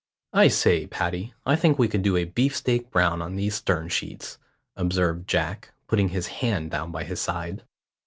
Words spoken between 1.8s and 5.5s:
could do a beefsteak brown on these stern sheets," observed